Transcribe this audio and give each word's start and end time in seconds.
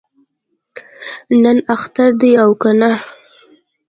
نن 1.43 1.57
اختر 1.75 2.09
دی 2.19 2.31
او 2.43 2.51
کنه؟ 2.61 2.91